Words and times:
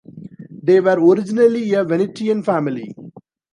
They 0.63 0.79
were 0.79 0.95
originally 0.99 1.73
a 1.75 1.83
Venetian 1.83 2.41
family. 2.41 2.95